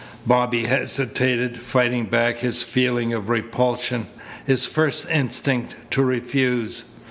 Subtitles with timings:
[0.25, 4.07] Bobby hesitated, fighting back his feeling of repulsion,
[4.47, 6.85] his first instinct to refuse.